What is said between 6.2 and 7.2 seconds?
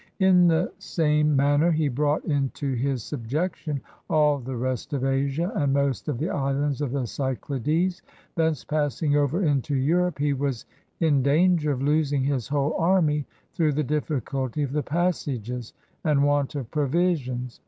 islands of the